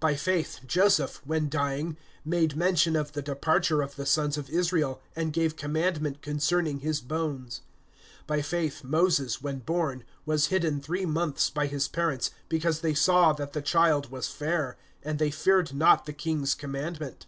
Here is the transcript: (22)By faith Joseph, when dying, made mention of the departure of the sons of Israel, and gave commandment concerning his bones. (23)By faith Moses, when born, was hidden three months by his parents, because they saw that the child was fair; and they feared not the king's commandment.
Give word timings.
(22)By 0.00 0.18
faith 0.18 0.60
Joseph, 0.66 1.20
when 1.26 1.50
dying, 1.50 1.98
made 2.24 2.56
mention 2.56 2.96
of 2.96 3.12
the 3.12 3.20
departure 3.20 3.82
of 3.82 3.96
the 3.96 4.06
sons 4.06 4.38
of 4.38 4.48
Israel, 4.48 5.02
and 5.14 5.30
gave 5.30 5.56
commandment 5.58 6.22
concerning 6.22 6.78
his 6.78 7.02
bones. 7.02 7.60
(23)By 8.28 8.44
faith 8.46 8.82
Moses, 8.82 9.42
when 9.42 9.58
born, 9.58 10.04
was 10.24 10.46
hidden 10.46 10.80
three 10.80 11.04
months 11.04 11.50
by 11.50 11.66
his 11.66 11.86
parents, 11.86 12.30
because 12.48 12.80
they 12.80 12.94
saw 12.94 13.34
that 13.34 13.52
the 13.52 13.60
child 13.60 14.10
was 14.10 14.28
fair; 14.28 14.78
and 15.02 15.18
they 15.18 15.30
feared 15.30 15.74
not 15.74 16.06
the 16.06 16.14
king's 16.14 16.54
commandment. 16.54 17.26